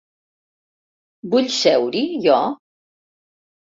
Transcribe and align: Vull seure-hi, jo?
Vull 1.35 1.51
seure-hi, 1.57 2.03
jo? 2.27 2.41